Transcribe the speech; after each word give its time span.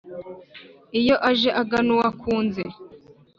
Iyo 0.99 1.15
aje 1.29 1.49
agana 1.61 1.89
uwo 1.93 2.03
akunze, 2.11 2.63